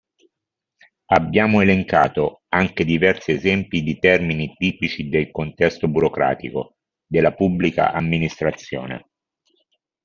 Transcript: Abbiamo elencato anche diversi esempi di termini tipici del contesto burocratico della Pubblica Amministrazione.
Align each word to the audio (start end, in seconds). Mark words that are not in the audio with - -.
Abbiamo 1.11 1.61
elencato 1.61 2.41
anche 2.47 2.83
diversi 2.83 3.33
esempi 3.33 3.83
di 3.83 3.99
termini 3.99 4.51
tipici 4.57 5.09
del 5.09 5.29
contesto 5.29 5.87
burocratico 5.87 6.77
della 7.05 7.35
Pubblica 7.35 7.91
Amministrazione. 7.91 9.07